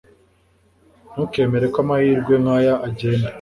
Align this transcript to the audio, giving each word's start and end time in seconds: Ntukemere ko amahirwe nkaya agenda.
Ntukemere 1.11 1.65
ko 1.73 1.77
amahirwe 1.83 2.33
nkaya 2.43 2.75
agenda. 2.87 3.27